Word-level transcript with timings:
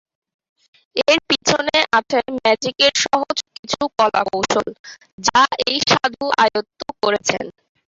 এর 1.03 1.19
পিছনে 1.29 1.77
আছে 1.97 2.17
ম্যাজিকের 2.37 2.93
সহজ 3.03 3.37
কিছু 3.55 3.81
কলাকৌশল, 3.97 4.67
যা 5.27 5.39
এই 5.65 5.79
সাধু 5.89 6.25
আয়ত্ত 6.43 6.81
করেছেন। 7.01 7.45